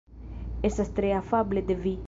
Estas 0.69 0.91
tre 1.01 1.13
afable 1.19 1.67
de 1.71 1.81
vi. 1.87 1.99